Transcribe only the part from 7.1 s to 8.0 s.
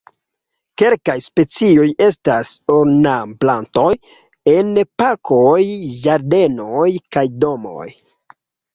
kaj domoj.